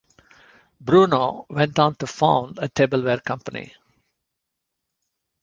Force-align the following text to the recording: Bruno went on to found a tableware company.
Bruno 0.81 1.45
went 1.47 1.77
on 1.77 1.93
to 1.97 2.07
found 2.07 2.57
a 2.57 2.67
tableware 2.67 3.19
company. 3.19 3.71